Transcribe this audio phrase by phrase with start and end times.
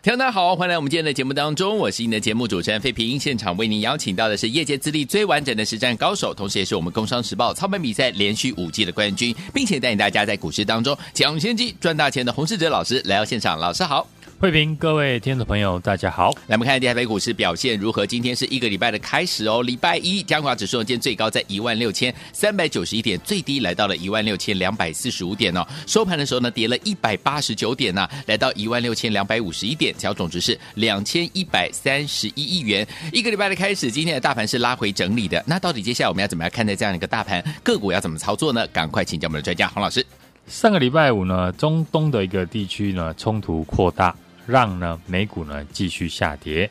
[0.00, 3.18] 听众大家好，欢迎来我们今天的节目当中，我是您的节目主持人费平。
[3.18, 13.58] 现场为您邀请到的是业界资历最完整的实战高手，同时也是我们工商时报操盘比赛连续五季的冠军，并且带领大家在股市当中抢先机赚大钱的洪世哲老师来到现场。
[13.58, 14.06] 老师好。
[14.40, 16.30] 慧平，各位听众朋友，大家好。
[16.46, 18.06] 来，我们看下台北股市表现如何？
[18.06, 19.64] 今天是一个礼拜的开始哦。
[19.64, 25.66] 礼拜一，加权指数今天最高在一万六千三百九十一点，最低来到了一万六千两百四十五点哦。
[25.88, 32.86] 收盘的时候呢，跌了一百八十九点呢、啊，来到一万六千两百五十一点，小总值是两千一百三十一亿元。
[33.12, 35.42] 一个礼拜的开始，今天的大盘是拉回整理的。
[35.48, 37.42] 那到底接下来我们要怎么样看待这样一个大盘？
[37.64, 38.64] 个股要怎么操作呢？
[38.68, 40.06] 赶快请教我们的专家洪老师。
[40.46, 44.14] 上个礼拜五呢，中东的一个地区呢，冲突扩大。
[44.48, 46.70] 让呢美股呢继续下跌，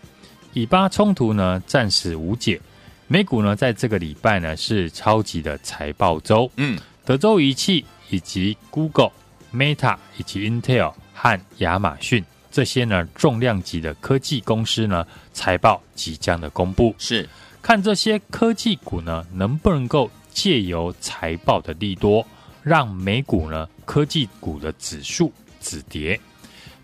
[0.53, 2.59] 以巴冲突呢暂时无解，
[3.07, 9.11] 美股呢在这个礼拜呢是超级的财报周，嗯，德州仪器以及 Google、
[9.53, 17.29] Meta 以及 Intel 和亚马逊这些呢重量级的科技公司呢财报即将的公布，是。
[17.61, 22.25] 看这些科技股呢能不能够借由财报的利多，
[22.63, 26.19] 让美股呢科技股的指数止跌。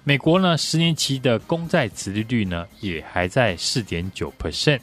[0.06, 4.80] 美国呢，十年期的公债殖利率呢，也还在四点九 percent，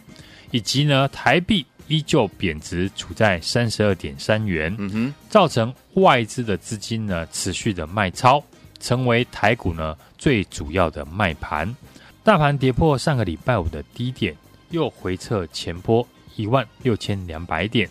[0.50, 8.42] 以及呢，台币依旧贬值，处在三十二点三元，嗯哼，造成外资的资金呢持续的卖超，
[8.78, 11.76] 成为台股呢最主要的卖盘。
[12.24, 14.34] 大盘跌破上个礼拜五的低点，
[14.70, 17.86] 又回撤前波一万六千两百点，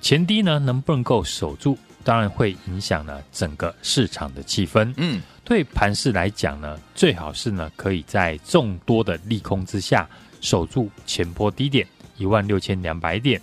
[0.00, 1.78] 前低呢能不能够守住？
[2.02, 4.92] 当然会影响呢整个市场的气氛。
[4.98, 10.08] 嗯，对盘势来讲呢，最好是呢可以在众多的利空之下
[10.40, 11.86] 守住前波低点
[12.16, 13.40] 一万六千两百点。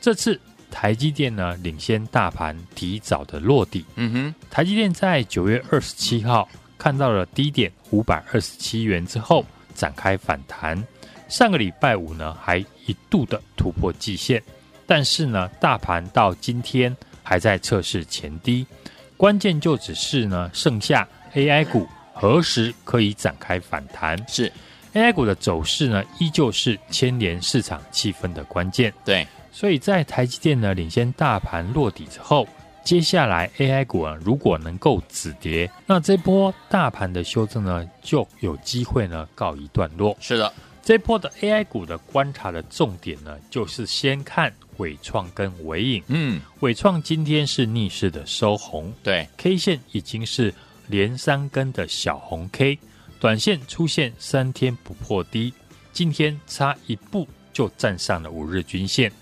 [0.00, 0.38] 这次
[0.70, 3.84] 台积电呢领先大盘提早的落底。
[3.96, 10.80] 嗯哼，台积电在九月二十七号看到了低点五百二十七元之后展开反弹。
[11.28, 14.42] 上个礼拜五呢还一度的突破季线，
[14.86, 16.96] 但是呢大盘到今天。
[17.20, 18.66] 还在测试前低，
[19.14, 24.18] 关键就只是呢，剩下 AI 股何时可以展开反弹？
[24.28, 24.52] 是
[24.94, 28.92] AI 股的走势呢，依旧是牵连市场气氛的关键。
[29.04, 32.48] 对，所以在台积电呢领先大盘落底之后，
[32.82, 40.16] 接下来 AI 股啊，如果能够止跌，那这波大盘的修正呢，就有机会呢告一段落。
[40.20, 40.52] 是的，
[40.82, 44.52] 这波的 AI 股的观察的重点呢，就是先看。
[44.78, 50.54] 尾创跟尾影，嗯，尾创今天是逆势的收红，对，K 线已经是
[50.88, 52.78] 连三根的小红 K，
[53.20, 55.54] 短线出现三天不破低，
[55.92, 59.12] 今天差一步就站上了五日均线。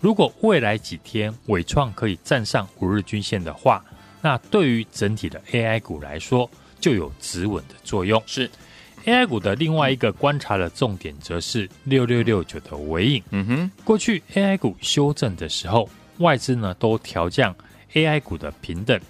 [0.00, 3.84] 如果未来几天伟创可以站上五日均线的话，
[4.22, 6.48] 那对于整体的 AI 股来说
[6.80, 8.22] 就有止稳的作用。
[8.26, 8.50] 是。
[9.04, 13.22] AI 股的另外一个观察的重点，则是六六六九的尾影。
[13.30, 15.88] 嗯哼，过去 AI 股修正的时候，
[16.18, 17.54] 外资呢都调降
[17.94, 19.00] AI 股的平等，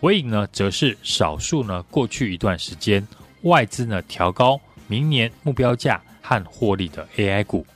[0.00, 3.06] 纬颖呢则是少数呢过去一段时间
[3.42, 7.66] 外资呢调高明年目标价和获利的 AI 股，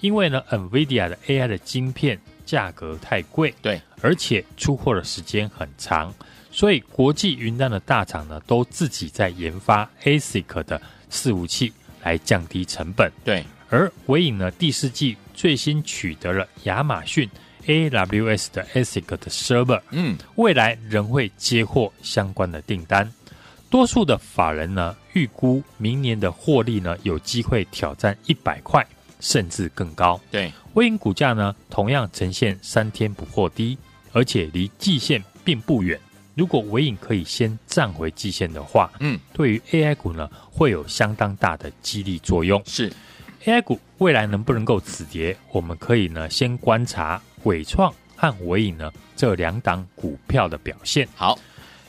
[0.00, 6.14] 因为呢 NVIDIA 的 AI 的晶片价格太贵，对，而且出货的时间很长，
[6.50, 10.80] 所以国际云端的大厂呢都自己在研发 ASIC 的。
[11.10, 11.72] 伺服器
[12.02, 13.42] 来降低成本，对。
[13.70, 17.26] 而微影呢，第四季最新取得了亚马逊
[17.68, 23.08] AWS 的 ASIC 的 server，嗯，未来仍会接获相关的订单。
[23.70, 28.84] 多数的法人呢，预估明年的获利呢，有机会挑战一百块，
[29.20, 30.18] 甚至更高。
[30.30, 33.76] 对，微影股价呢，同样呈现三天不破低，
[34.12, 36.00] 而且离季线并不远。
[36.34, 42.62] 如果微影可以先站回季线的话，嗯，对于 AI 股呢，会有相当大的激励作用。
[42.64, 42.90] 是
[43.44, 51.08] AI 股未来能不能够止跌，我们可以呢先观察纬创和伟影呢这两档股票的表现。
[51.16, 51.38] 好，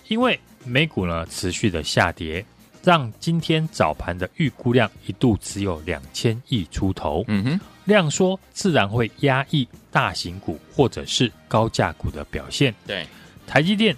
[0.08, 2.46] 因为美股呢持续的下跌，
[2.84, 7.26] 让今天早盘的预估量一度只有两千亿出头。
[7.28, 12.74] 嗯哼，量缩自然会压抑大型股或者是高价股的表现。
[12.88, 13.06] 对，
[13.46, 13.96] 台积电。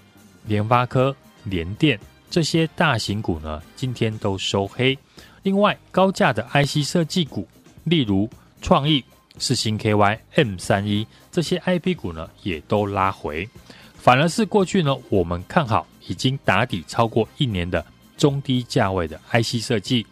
[0.47, 4.97] 联发科、联电这些大型股呢，今天都收黑。
[5.43, 7.47] 另外，高价的 IC 设计股，
[7.83, 8.27] 例如
[8.59, 9.05] 创意、
[9.41, 13.49] 世星 KY、M 三一这些 IP 股呢，也都拉回。
[13.95, 17.85] 反而是过去呢，我们看好已经打底超过一年的
[18.15, 20.05] 中低价位的 IC 设计，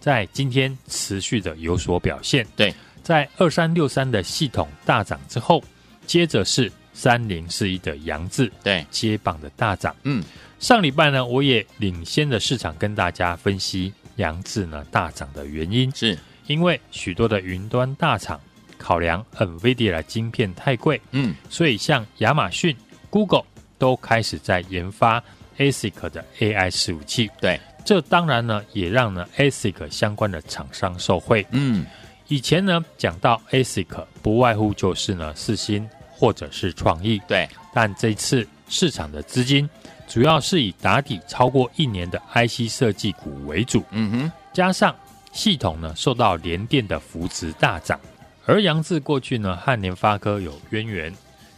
[0.00, 2.46] 在今天持续的有所表现。
[2.56, 5.62] 对，在二三六三的系统大涨之后，
[6.06, 6.72] 接着是。
[6.98, 9.94] 三零四一的杨志，对，接棒的大涨。
[10.04, 10.24] 嗯，
[10.58, 18.40] 上礼拜呢，我也领先的市场跟大家分析杨志呢大涨的原因，是因为许多的云端大厂
[18.78, 22.76] 考量 NVIDIA 的晶片太贵，嗯，所以像亚马逊、
[23.10, 23.44] Google
[23.78, 25.22] 都开始在研发
[25.58, 27.30] ASIC 的 AI 伺服器。
[27.40, 31.46] 对，这当然呢也让呢 ASIC 相关的厂商受惠。
[31.50, 31.84] 嗯，
[32.28, 37.20] 以前呢讲到 ASIC，不外乎就是呢四星或者是创意。
[37.26, 39.68] 对，但这次市场的资金
[40.08, 43.82] 主要是以打底超过一年的 IC 设计股为主。
[43.90, 44.94] 嗯哼，加上
[45.32, 48.00] 系统呢受到联电的扶持大涨，
[48.46, 51.12] 而杨志过去呢和联发科有渊源，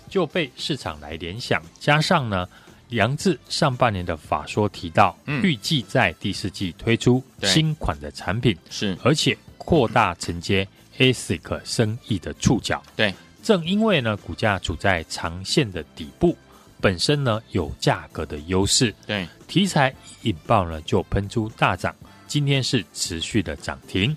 [0.09, 1.63] 就被市场来联想。
[1.79, 2.49] 加上呢
[2.89, 12.83] 杨志上半年的法说提到，嗯预计在第四季推出新款的产品，是而且扩大承接 ASIC 生意的触角。
[12.97, 16.35] 对，正因为呢股价处在长线的底部，
[16.81, 21.95] 本身呢有价格的优势，对，题材引爆呢就喷出大涨。
[22.27, 24.15] 今天是持续的涨停，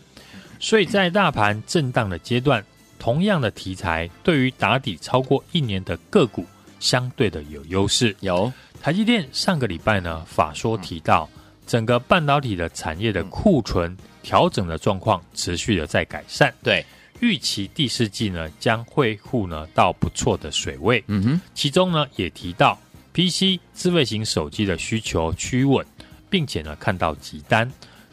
[0.62, 2.64] 所以在大盘震荡的阶段，
[3.00, 6.46] 同样的题材对于打底超过一年的个股
[6.80, 8.16] 相对的有优势。
[8.20, 11.28] 有台积电上个礼拜呢法说提到，
[11.66, 16.86] 整个半导体的产业的库存调整的状况持续的在改善，对，
[17.22, 21.04] 预期第四季呢将恢复呢到不错的水位。
[21.08, 22.80] 嗯哼，其中呢也提到
[23.14, 25.84] PC 智慧型手机的需求趋稳，
[26.30, 27.70] 并且呢看到急单。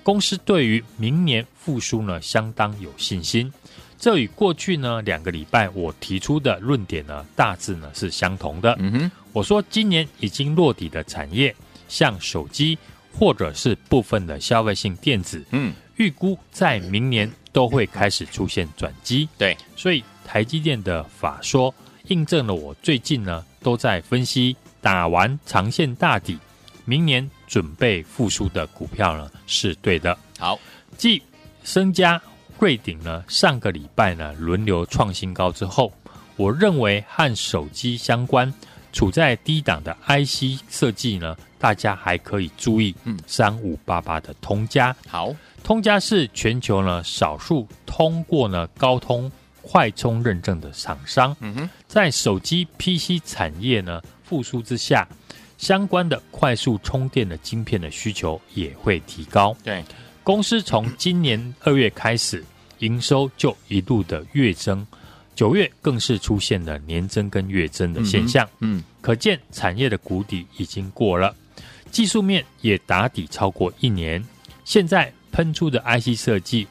[0.08, 3.52] 公司对于明年复苏呢相当有信心，
[3.98, 8.74] 这与过去呢两个礼拜我提出的论点呢大致呢是相同的。
[8.78, 11.54] 嗯哼，我说今年已经落底的产业，
[11.90, 12.78] 像手机
[13.12, 19.28] 或者是部分的消费性电子，嗯，预估在明年都会开始出现转机。
[19.36, 21.74] 对，所以台积电的法说
[22.04, 26.38] 印证了我最近呢都在分析打完长线大底，
[26.88, 27.30] 明年。
[27.50, 30.14] 准备复苏的股票呢是对的。
[30.38, 30.60] 好，
[30.98, 31.22] 继
[31.64, 32.20] 升家、
[32.58, 35.90] 瑞鼎呢上个礼拜呢轮流创新高之后，
[36.36, 38.52] 我认为和手机相关、
[38.92, 42.94] 处在低档的 IC 设计呢，大家还可以注意。
[43.04, 45.34] 嗯，三五八八的通家，好，
[45.64, 49.32] 通家是全球呢少数通过呢高通
[49.62, 51.34] 快充认证的厂商。
[51.40, 55.08] 嗯哼，在手机 PC 产业呢复苏之下。
[55.58, 59.54] 相关的快速充电的晶片的需求也会提高。
[59.62, 59.84] 对，
[60.22, 62.42] 公司从今年二月开始，
[62.78, 64.86] 营收就一路的月增，
[65.34, 68.48] 九月更是出现了年增跟月增的现象。
[68.60, 71.34] 嗯，可见产业的谷底已经过了，
[71.90, 74.24] 技术面也打底超过一年。
[74.64, 76.66] 现在喷出的 IC 设计，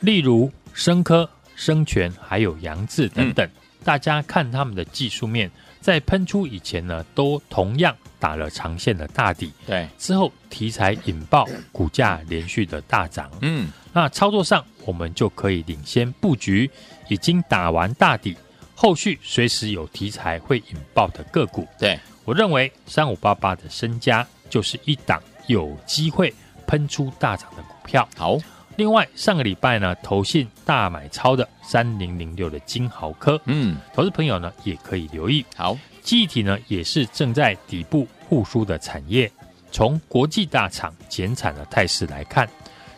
[0.00, 3.48] 例如生科、生全还有扬智等等，
[3.84, 5.48] 大家看他们的技术面，
[5.80, 7.96] 在喷出以前呢，都同样。
[8.18, 13.30] 打了长线的大底，对，之后题材引爆，股价连续的大涨。
[13.42, 16.70] 嗯，那操作上我们就可以领先布局，
[17.08, 18.36] 已经打完大底，
[18.74, 21.66] 后续随时有题材会引爆的个股。
[21.78, 26.32] 对，我认为三五八八的身家就是一档有机会
[26.66, 28.08] 喷出大涨的股票。
[28.16, 28.38] 好，
[28.76, 35.44] 另外上个礼拜呢，投信大买超的三零零六的金豪科，嗯，投资朋友呢也可以留意。
[35.54, 35.76] 好。
[36.06, 39.28] 记忆体呢，也是正在底部复苏的产业。
[39.72, 42.48] 从国际大厂减产的态势来看，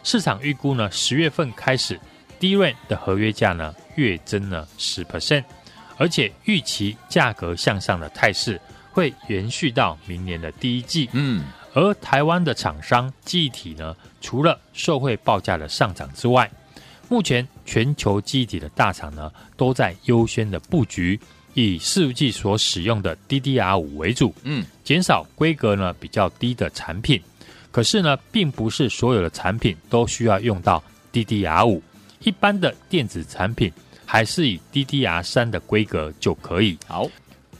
[0.05, 1.99] 市场预估呢，十月份开始
[2.38, 5.42] ，DRAM 的合约价呢月增了十 percent，
[5.97, 8.61] 而且预期价格向上的态势
[8.92, 11.09] 会延续到明年的第一季。
[11.12, 16.49] 嗯，而台湾的厂商记忆体呢，除了受惠报价的上涨之外，
[17.09, 21.18] 目前全球记忆体的大厂呢，都在优先的布局。
[21.58, 27.20] 以伺服器所使用的 DDR 五为主，嗯，减少规格呢比较低的产品。
[27.70, 31.82] 可是呢，并不是所有的产品都需要用到 DDR 五
[32.20, 33.72] 一般的电子产品
[34.06, 36.78] 还是以 DDR 三的规格就可以。
[36.86, 37.08] 好，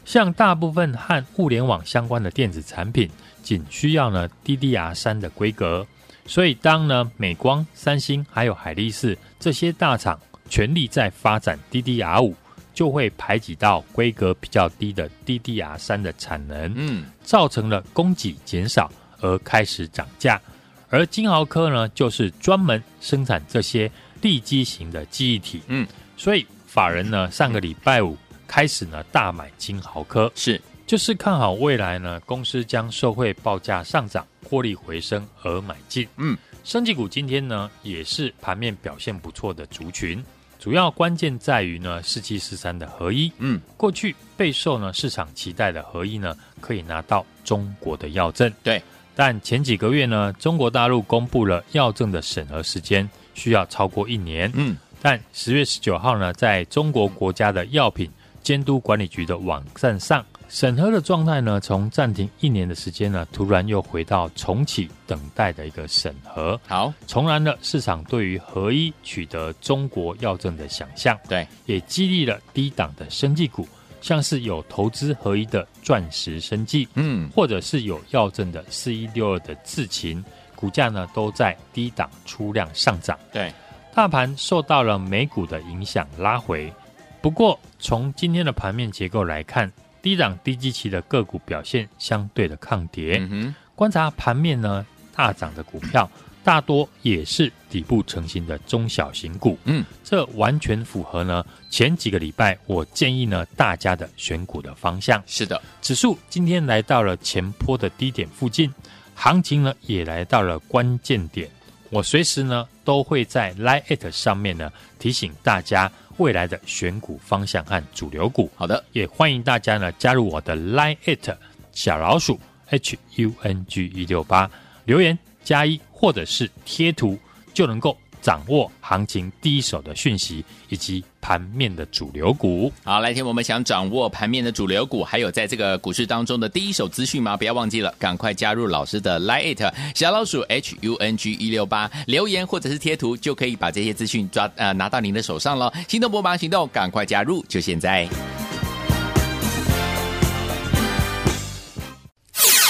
[0.05, 3.09] 像大部分和物联网相关的电子产品，
[3.43, 5.85] 仅需要呢 DDR 三的规格。
[6.25, 12.33] 所以当呢美光、三星还有海力士这些大厂全力在发展 DDR5。
[12.79, 20.41] 就会排挤到规格比较低的 DDR 三的产能，嗯，造成了供给减少而开始涨价。
[20.89, 28.15] 而金豪科呢，就是专门生产这些利基型的记忆体，嗯，所以法人呢上个礼拜五
[28.47, 30.61] 开始呢大买金豪科，是。
[30.87, 40.23] 就是看好未来呢公司将受惠报价上涨、获利回升而买进，嗯，生技股今天呢也是盘面表现不错的族群。
[40.59, 43.31] 主要关键在于呢，四七四三的合一。
[43.37, 48.51] 嗯，过去备受呢市场期待的合一呢，可以拿到中国的药证。
[48.61, 48.83] 对，
[49.15, 54.51] 但前几个月呢，中国大陆公布了药证的审核时间需要超过一年。
[54.53, 58.11] 嗯，但十月十九号呢，在中国国家的药品
[58.43, 66.59] 监督管理局的网站上，审核的状态呢，从暂停一年的时间呢，突然又回到重启等待的一个审核。
[66.67, 71.15] 好，重燃了市场对于合一取得中国药证的想象。
[71.29, 73.67] 对，也激励了低档的生技股，
[74.01, 80.23] 像是有投资合一的钻石生技，嗯，或者是有药证的四一六二的智勤，
[80.55, 83.15] 股价呢都在低档出量上涨。
[83.31, 83.53] 对，
[83.93, 86.73] 大盘受到了美股的影响拉回，
[87.21, 89.71] 不过从今天的盘面结构来看。
[90.01, 93.17] 低档低基期的个股表现相对的抗跌。
[93.29, 96.09] 嗯，观察盘面呢，大涨的股票
[96.43, 99.57] 大多也是底部成型的中小型股。
[99.65, 105.21] 嗯，这完全符合呢前几个礼拜我建议呢大家的选股的方向。
[105.27, 108.73] 是的，指数今天来到了前坡的低点附近，
[109.15, 111.49] 行情呢也来到了关键点。
[111.89, 115.91] 我随时呢都会在 Line@ 上面呢提醒大家。
[116.19, 121.29] 未来的选股方向和主流股，好的，也欢迎大家呢加入我的 Line It
[121.71, 124.51] 小老鼠 H U N G 一六八
[124.83, 127.17] 留言加一或者是贴图
[127.53, 127.97] 就能够。
[128.21, 132.71] 掌握行情第一手的讯息以及盘面的主流股。
[132.83, 137.35] 好，来听我们想掌握盘面的主流股，还有在这个股市当中的第一手资讯吗？
[137.35, 145.73] 不要忘记了，赶快加入老师的 Lite 小老鼠 H U N G 一六八留言或者是贴图，就可以把这些资讯抓呃拿到您的手上了。
[145.87, 148.07] 心动不忙行动，赶快加入，就现在。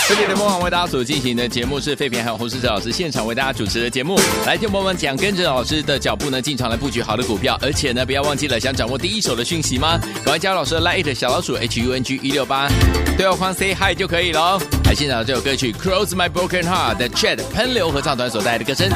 [0.09, 4.19] 这里的播网为大家所进行的节目是废品，还有洪世哲老师现场为大家主持的节目。
[4.43, 9.99] 来，听朋友们讲，跟着老师的脚步呢，进场来布局好的股票，而且呢，不要忘记了，想掌握第一手的讯息吗？
[10.15, 12.67] 赶快加入老师的 Lite 小老鼠 H U N G 一六八，
[13.15, 14.59] 对话框 Say Hi 就可以了。
[14.85, 18.89] 来，现场这首歌曲《Close My Broken Heart》的 Chad 喷流合唱团所带来的歌声。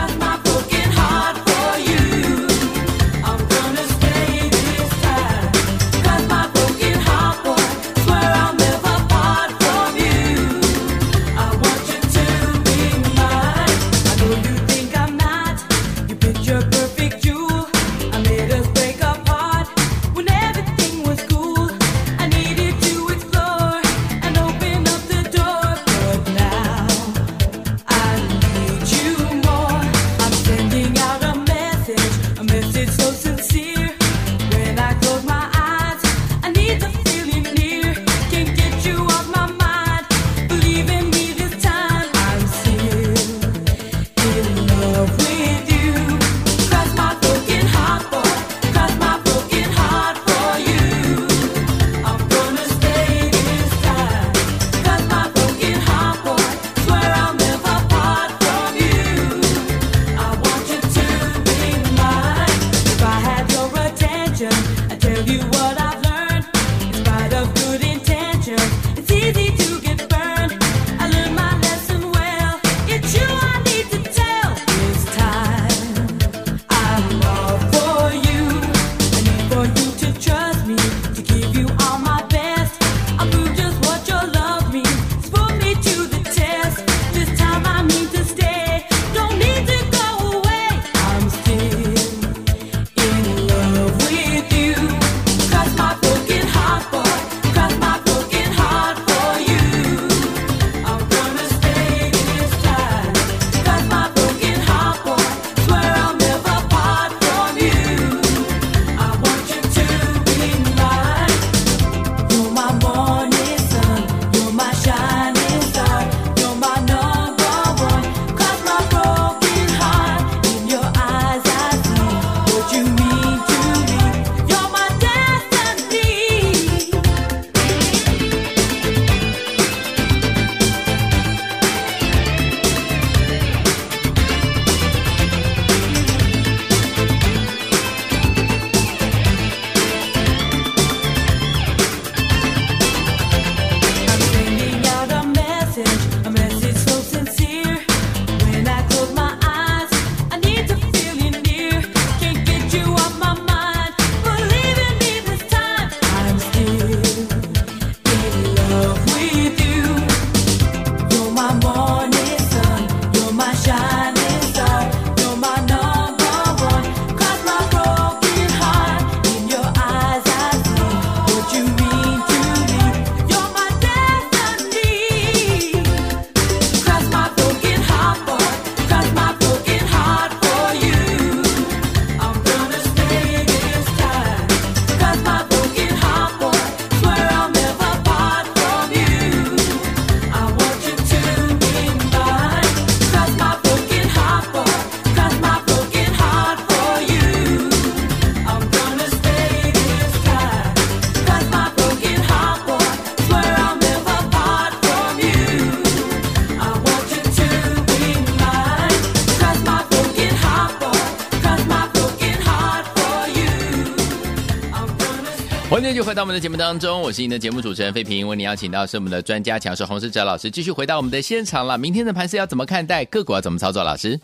[216.14, 218.28] 回到我们的节目当中，我是您的节目主持人费平。
[218.28, 221.76] 为您邀请到是我们的专家强势洪世哲老师，继续回到我们的现场了。
[221.76, 223.04] 明天的盘势要怎么看待？
[223.06, 223.84] 个股要怎么操作？
[223.84, 224.20] 老师，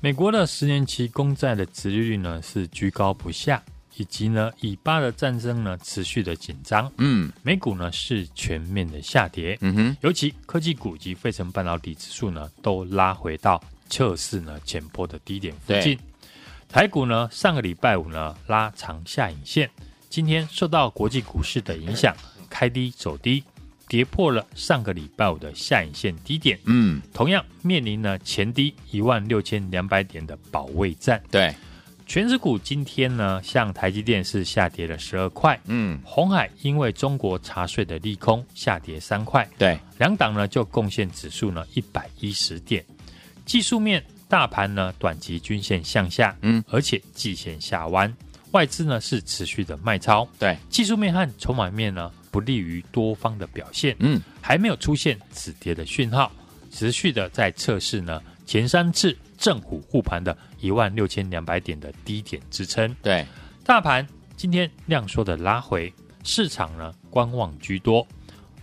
[0.00, 3.62] 美国的十年期公债的殖利率呢是居高不下，
[3.96, 6.90] 以及呢以巴的战争呢持续的紧张。
[6.98, 9.56] 嗯，美股呢是全面的下跌。
[9.60, 15.96] 嗯哼，尤其科技股及费城半导体指数呢都拉回到测试呢前波的低点附近。
[16.68, 19.70] 台股呢上个礼拜五呢拉长下影线。
[20.12, 22.14] 今天受到国际股市的影响，
[22.50, 23.42] 开低走低，
[23.88, 26.58] 跌破了上个礼拜五的下影线低点。
[26.66, 31.18] 嗯，同样面临了前低一万六千两百点的保卫战。
[31.30, 31.54] 对，
[32.06, 35.58] 全指股今天呢，像台积电是下跌了十二块。
[35.64, 39.48] 嗯，红海因为中国查税的利空下跌三块。
[39.56, 42.84] 对，两档呢就贡献指数呢一百一十点。
[43.46, 48.14] 技术面，大盘呢短期均线向下，嗯，而且季线下弯。
[48.52, 50.56] 外资呢是持续的卖超，对。
[50.70, 56.30] 技术面和筹码面呢不利于多方的表现，嗯，还没有出现止跌的讯号，
[56.70, 63.26] 持续的在测试呢前三次正虎护盘的一万六千两百点的低点支撑，对。
[63.64, 64.06] 大盘
[64.36, 65.92] 今天量缩的拉回，
[66.24, 68.06] 市场呢观望居多，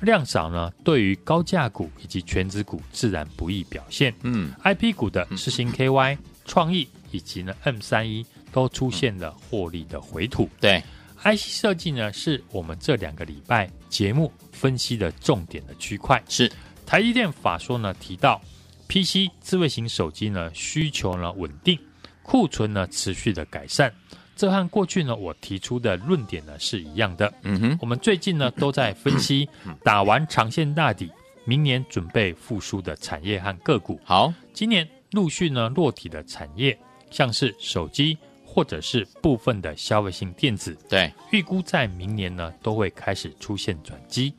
[0.01, 8.25] 量少呢对于高价股以及全指股自然不易表现，嗯，I P 股的世芯 K Y 创意以及呢 M 三一。
[8.51, 10.49] 都出现了获利的回吐。
[10.59, 10.83] 对
[11.23, 16.21] ，IC 设计呢，是我们这两个礼拜节目分析的重点的区块。
[16.27, 16.51] 是
[16.85, 18.41] 台积电法说呢提到
[18.87, 21.77] ，PC 智慧型手机呢需求呢稳定，
[22.23, 23.93] 库存呢持续的改善。
[24.35, 27.31] 这和过去呢我提出的论点呢是一样的。
[27.43, 29.47] 嗯哼，我们最近呢都在分析
[29.83, 31.11] 打完长线大底，
[31.43, 33.99] 明年准备复苏的产业和个股。
[34.05, 36.77] 好，今年陆续呢落底的产业，
[37.11, 38.17] 像是手机。
[38.51, 44.33] 或者是部分的消费性电子，对，预估在明年呢都会开始出现转机。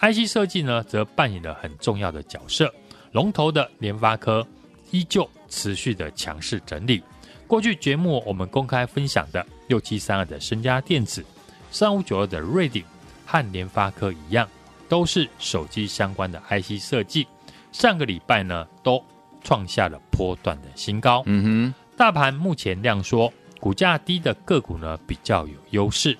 [0.00, 2.70] IC 设计呢则扮演了很重要的角色，
[3.12, 4.44] 龙头的联发科
[4.90, 7.00] 依旧持续的强势整理。
[7.46, 11.24] 过去节目我们公开分享的六七三二的身家电子、
[11.70, 12.84] 三五九二的瑞鼎
[13.24, 14.48] 和联发科一样，
[14.88, 17.26] 都是手机相关的 IC 设计。
[17.70, 19.02] 上个礼拜呢都
[19.42, 21.22] 创下了波段的新高。
[21.26, 23.32] 嗯哼，大盘目前量缩。
[23.64, 26.14] 股价低的个股呢比较有优势，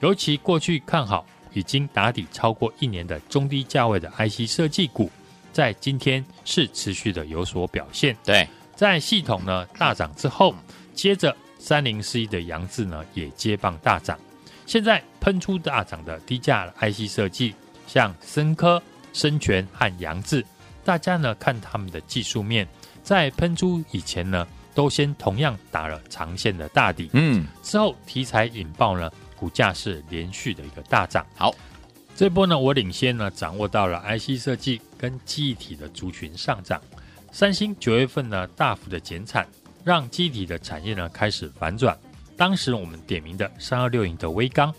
[0.00, 5.10] 尤其过去看好已经打底超过一年的中低价位的 IC 设计股，
[5.52, 8.16] 在今天是持续的有所表现。
[8.24, 10.54] 对，在系统呢大涨之后，
[10.94, 14.18] 接着三零四一的扬智呢也接棒大涨。
[14.64, 17.54] 现在喷出大涨的低价 IC 设计，
[17.86, 18.82] 像森科、
[19.12, 20.42] 森全和扬智，
[20.82, 22.66] 大家呢看他们的技术面，
[23.02, 24.48] 在喷出以前呢。
[24.76, 31.26] 都先同样打了长线的大底，嗯，之后题材引爆呢，股价是连续的一个大涨。
[31.34, 31.54] 好，
[32.14, 36.78] 这波呢，我领先呢掌握到了 IC 设计跟记忆体的族群上涨。
[37.32, 39.48] 三星九月份呢大幅的减产，
[39.82, 41.98] 让记忆体的产业呢开始反转。
[42.36, 44.72] 当时我们点名的三二六零的微刚、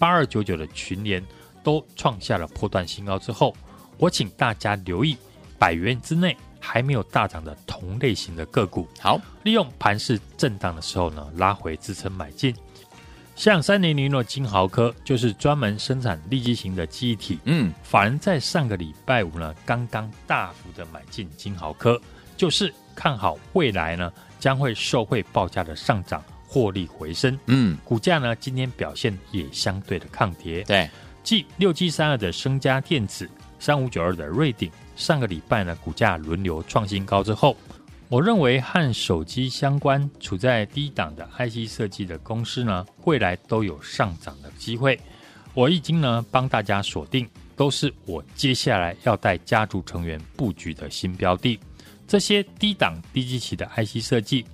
[0.00, 1.24] 八二九九的群联
[1.62, 3.56] 都创下了破断新高之后，
[3.98, 5.16] 我请大家留意
[5.60, 6.36] 百元之内。
[6.64, 12.54] 还没有大涨的同类型的个股，好，利用盘势震荡的时候呢，拉回支撑买进。
[13.36, 22.00] 像三零零的金豪科就是专门生产立基型的记忆体，嗯，法人在上个礼拜五呢，刚刚大幅的买进金豪科，
[22.36, 30.88] 就是看好未来呢将会受惠报价的上涨，获利回升，嗯，股价呢今天表现也相对的抗跌，对，
[31.24, 33.28] 继六七三二的升家电子，
[33.64, 34.70] 三五九二的瑞鼎。
[34.94, 37.56] 上个礼拜呢，股价轮流创新高之后，
[38.10, 45.00] 我认为和手机相关、处在低档的 IC 设计的公司呢，未来都有上涨的机会。
[45.54, 51.58] 我已经呢帮大家锁定，都是我接下来要带家族成员布局的新标的。
[52.06, 54.44] 这些低档低基期的 IC 设计，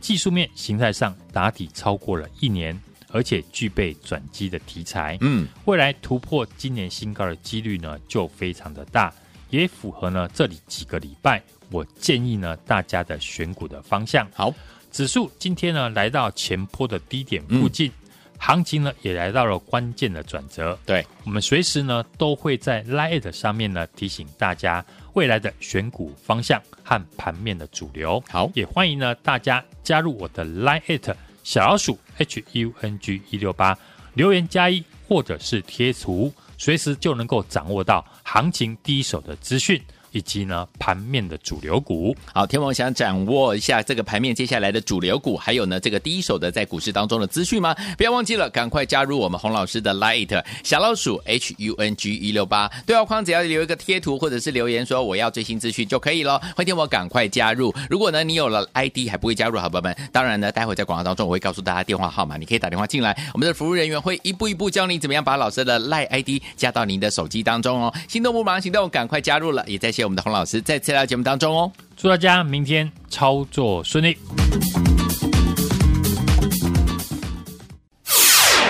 [0.00, 2.76] 技术面形态上打底超过了一年，
[3.10, 5.16] 而且具备转机的题材。
[5.20, 9.12] 嗯，未来突破今年新高的几率呢，就非常的大。
[9.50, 14.28] 也符合呢，这里几个礼拜我建议呢大家的选股的方向。
[14.34, 14.52] 好，
[14.92, 20.78] 指数今天呢来到前坡的低点附近，嗯、行情呢也来到了关键的转折。
[20.84, 28.22] 对，我们随时呢都会在 Line 上面呢提醒大家未来的选股方向和盘面的主流。
[28.28, 31.16] 好，也欢迎呢大家加入我的 Line
[31.48, 33.74] 小老鼠 H U N G 一六八
[34.12, 36.30] 留言加一或者是贴图。
[36.58, 42.14] 随时就能够掌握到行情第一手的资讯，以及呢盘面的主流股。
[42.32, 47.74] 好，天王想掌握一下这个盘面接下来的主流股，还有呢这个第一手的在股市当中的资讯吗？
[47.96, 56.38] 不要忘记了，赶快加入我们洪老师的 Light 小老鼠 H U N G 一六八对话框，只要留一个贴图或者是留言说我要最新资讯就可以了。
[56.38, 57.74] 欢迎天王赶快加入。
[57.88, 67.94] 如果呢你有了 ID 还不会加入，好朋友们，当然呢待会在广告当中我会告诉大家电话号码，你可以打电话进来，我们的服务人员会一步一步教你怎么样把老师的 Light ID 加到您的手机当中哦。
[68.08, 71.72] 心动不忙行动，赶快加入了，也在谢我们的洪老师再次来到节目当中哦。
[71.96, 74.16] 祝大家明天操作顺利。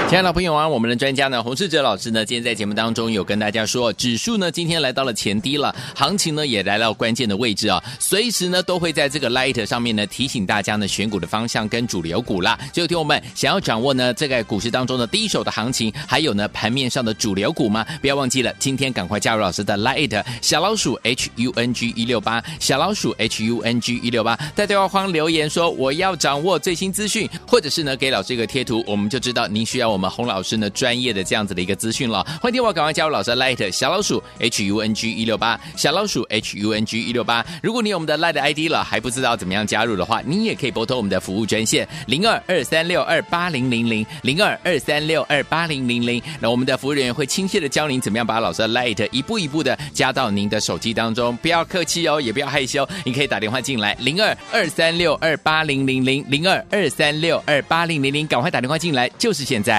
[0.09, 12.59] 亲爱的朋友啊，我们的专家呢，洪世哲老师呢，今天在节目当中有跟大家说，指数呢今天来到了前低了，行情呢也来到关键的位置啊，随时呢都会在这个 Light 上面呢提醒大家呢选股的方向跟主流股啦。
[12.73, 17.85] 就听我们想要掌握呢这个股市当中的第一手的行情，还有呢盘面上的主流股吗？
[18.01, 29.97] 不要忘记了，今天赶快加入老师的 Light 小老鼠 H U N G 一六八小老鼠 H U N G 一六八，在对话框留言说我要掌握最新资讯，或者是呢给老师一个贴图，我们就知道您需要我。
[29.98, 37.44] 我们洪老师呢，专业的这样子的一个资讯了，欢迎电话赶快加入老师的 Light 小老鼠 H U N G 一六八小老鼠 H U N G 一六八。
[37.61, 46.22] 如果你有我们的 Light ID 了，还不知道怎么样加入的话，你也可以拨通我们的服务专线零二二三六二八零零零零二二三六二八零零零。
[46.38, 59.78] 那我们的服务人员会亲切的教您怎么样把老师的 Light 一步一步的加到您的手机当中，不要客气哦，也不要害羞，你可以打电话进来零二二三六二八零零零零二二三六二八零零零，赶快打电话进来，就是现在。